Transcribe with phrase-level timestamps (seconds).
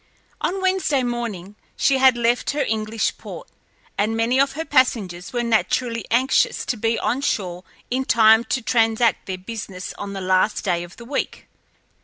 [0.41, 3.47] On Wednesday morning she had left her English port,
[3.99, 8.63] and many of her passengers were naturally anxious to be on shore in time to
[8.63, 11.45] transact their business on the last day of the week.